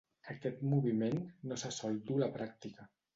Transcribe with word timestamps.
Aquest 0.33 0.61
moviment 0.69 1.19
no 1.51 1.57
se 1.65 1.71
sol 1.75 1.99
dur 2.09 2.17
a 2.17 2.23
la 2.25 2.31
pràctica. 2.39 2.89